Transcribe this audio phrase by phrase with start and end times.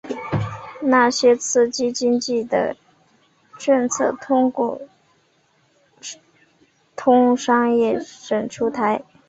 [0.81, 2.75] 那些刺激经济的
[3.59, 4.81] 政策通过
[6.95, 9.03] 通商产业省出台。